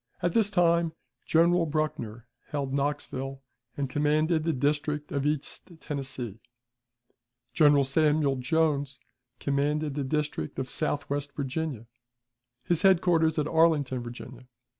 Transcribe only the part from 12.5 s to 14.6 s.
his headquarters at Arlington, Virginia.